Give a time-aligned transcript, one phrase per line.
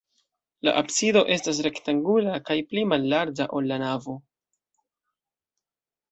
[0.67, 4.17] La absido estas rektangula kaj pli mallarĝa, ol la navo.